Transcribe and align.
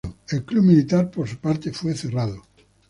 El 0.29 0.43
Club 0.45 0.63
Militar, 0.63 1.11
por 1.11 1.27
su 1.27 1.37
parte, 1.37 1.71
fue 1.71 1.93
cerrado. 1.93 2.41